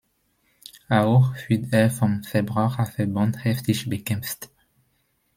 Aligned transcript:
Auch 0.89 1.35
wird 1.47 1.71
er 1.73 1.91
vom 1.91 2.23
Verbraucherverband 2.23 3.43
heftig 3.43 3.87
bekämpft. 3.87 4.49